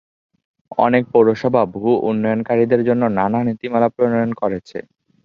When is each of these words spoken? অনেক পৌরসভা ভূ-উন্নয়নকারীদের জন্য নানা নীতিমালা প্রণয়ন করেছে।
অনেক 0.77 1.03
পৌরসভা 1.11 1.61
ভূ-উন্নয়নকারীদের 1.73 2.81
জন্য 2.83 3.03
নানা 3.17 3.39
নীতিমালা 3.47 3.89
প্রণয়ন 3.95 4.31
করেছে। 4.33 4.77